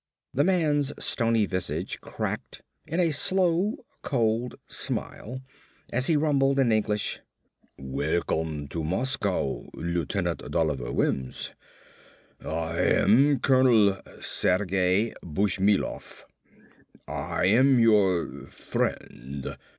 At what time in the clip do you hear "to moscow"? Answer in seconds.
8.69-9.69